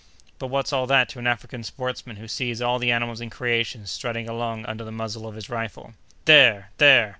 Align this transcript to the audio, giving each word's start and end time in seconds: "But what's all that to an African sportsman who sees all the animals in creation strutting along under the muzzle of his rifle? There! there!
"But 0.39 0.47
what's 0.47 0.73
all 0.73 0.87
that 0.87 1.09
to 1.09 1.19
an 1.19 1.27
African 1.27 1.63
sportsman 1.63 2.15
who 2.15 2.27
sees 2.27 2.59
all 2.59 2.79
the 2.79 2.91
animals 2.91 3.21
in 3.21 3.29
creation 3.29 3.85
strutting 3.85 4.27
along 4.27 4.65
under 4.65 4.83
the 4.83 4.91
muzzle 4.91 5.27
of 5.27 5.35
his 5.35 5.47
rifle? 5.47 5.93
There! 6.25 6.71
there! 6.79 7.09